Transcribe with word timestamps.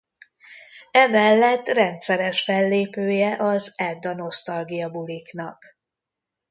Emellett 0.91 1.67
rendszeres 1.67 2.43
fellépője 2.43 3.35
az 3.39 3.73
Edda-nosztalgiabuliknak. 3.77 5.65